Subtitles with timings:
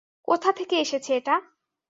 [0.27, 1.35] কোথা থেকে এসেছে এটা?